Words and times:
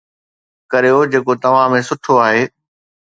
ڪريو 0.71 0.97
جيڪو 1.11 1.33
توهان 1.43 1.67
۾ 1.75 1.83
سٺو 1.89 2.13
آهي 2.25 2.43